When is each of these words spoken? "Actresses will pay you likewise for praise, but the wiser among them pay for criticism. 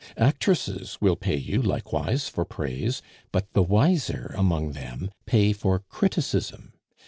"Actresses 0.17 0.97
will 0.99 1.15
pay 1.15 1.37
you 1.37 1.61
likewise 1.61 2.27
for 2.27 2.43
praise, 2.43 3.03
but 3.31 3.53
the 3.53 3.61
wiser 3.61 4.33
among 4.35 4.71
them 4.71 5.11
pay 5.27 5.53
for 5.53 5.77
criticism. 5.77 6.73